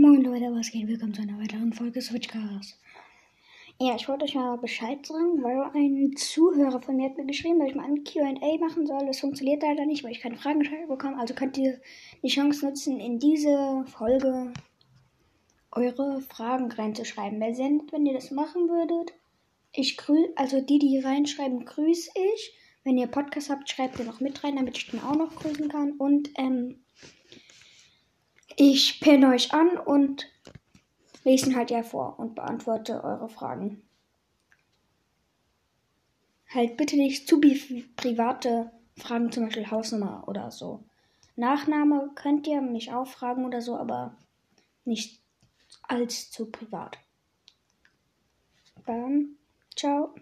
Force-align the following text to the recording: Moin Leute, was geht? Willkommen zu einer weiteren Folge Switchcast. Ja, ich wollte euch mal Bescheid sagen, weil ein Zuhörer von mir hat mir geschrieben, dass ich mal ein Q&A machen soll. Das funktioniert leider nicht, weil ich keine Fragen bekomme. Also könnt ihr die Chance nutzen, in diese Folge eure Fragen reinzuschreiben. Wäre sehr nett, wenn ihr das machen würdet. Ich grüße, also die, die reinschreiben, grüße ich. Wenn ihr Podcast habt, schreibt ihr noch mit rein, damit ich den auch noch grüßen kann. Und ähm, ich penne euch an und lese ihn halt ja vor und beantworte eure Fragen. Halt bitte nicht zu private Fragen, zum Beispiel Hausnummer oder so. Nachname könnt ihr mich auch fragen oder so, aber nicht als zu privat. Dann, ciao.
Moin 0.00 0.22
Leute, 0.22 0.54
was 0.54 0.70
geht? 0.70 0.86
Willkommen 0.86 1.12
zu 1.12 1.22
einer 1.22 1.40
weiteren 1.40 1.72
Folge 1.72 2.00
Switchcast. 2.00 2.78
Ja, 3.80 3.96
ich 3.96 4.08
wollte 4.08 4.26
euch 4.26 4.36
mal 4.36 4.56
Bescheid 4.56 5.04
sagen, 5.04 5.42
weil 5.42 5.58
ein 5.74 6.14
Zuhörer 6.16 6.80
von 6.80 6.94
mir 6.94 7.06
hat 7.06 7.18
mir 7.18 7.26
geschrieben, 7.26 7.58
dass 7.58 7.70
ich 7.70 7.74
mal 7.74 7.86
ein 7.86 8.04
Q&A 8.04 8.58
machen 8.64 8.86
soll. 8.86 9.06
Das 9.06 9.18
funktioniert 9.18 9.60
leider 9.60 9.86
nicht, 9.86 10.04
weil 10.04 10.12
ich 10.12 10.20
keine 10.20 10.36
Fragen 10.36 10.62
bekomme. 10.86 11.18
Also 11.18 11.34
könnt 11.34 11.58
ihr 11.58 11.80
die 12.22 12.28
Chance 12.28 12.64
nutzen, 12.64 13.00
in 13.00 13.18
diese 13.18 13.84
Folge 13.88 14.52
eure 15.72 16.20
Fragen 16.20 16.70
reinzuschreiben. 16.70 17.40
Wäre 17.40 17.56
sehr 17.56 17.70
nett, 17.70 17.90
wenn 17.90 18.06
ihr 18.06 18.14
das 18.14 18.30
machen 18.30 18.68
würdet. 18.68 19.14
Ich 19.72 19.96
grüße, 19.96 20.30
also 20.36 20.60
die, 20.60 20.78
die 20.78 21.00
reinschreiben, 21.00 21.64
grüße 21.64 22.12
ich. 22.14 22.52
Wenn 22.84 22.98
ihr 22.98 23.08
Podcast 23.08 23.50
habt, 23.50 23.68
schreibt 23.68 23.98
ihr 23.98 24.04
noch 24.04 24.20
mit 24.20 24.44
rein, 24.44 24.54
damit 24.54 24.78
ich 24.78 24.92
den 24.92 25.00
auch 25.00 25.16
noch 25.16 25.34
grüßen 25.34 25.68
kann. 25.68 25.94
Und 25.98 26.30
ähm, 26.38 26.77
ich 28.60 28.98
penne 28.98 29.28
euch 29.28 29.52
an 29.52 29.78
und 29.78 30.28
lese 31.22 31.50
ihn 31.50 31.56
halt 31.56 31.70
ja 31.70 31.84
vor 31.84 32.18
und 32.18 32.34
beantworte 32.34 33.04
eure 33.04 33.28
Fragen. 33.28 33.82
Halt 36.52 36.76
bitte 36.76 36.96
nicht 36.96 37.28
zu 37.28 37.40
private 37.40 38.72
Fragen, 38.96 39.30
zum 39.30 39.44
Beispiel 39.44 39.70
Hausnummer 39.70 40.24
oder 40.26 40.50
so. 40.50 40.84
Nachname 41.36 42.10
könnt 42.16 42.48
ihr 42.48 42.60
mich 42.60 42.92
auch 42.92 43.06
fragen 43.06 43.44
oder 43.44 43.62
so, 43.62 43.76
aber 43.76 44.16
nicht 44.84 45.22
als 45.82 46.32
zu 46.32 46.50
privat. 46.50 46.98
Dann, 48.86 49.36
ciao. 49.76 50.14